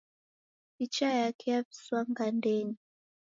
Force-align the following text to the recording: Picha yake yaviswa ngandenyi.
Picha 0.75 1.09
yake 1.19 1.45
yaviswa 1.53 1.99
ngandenyi. 2.11 2.77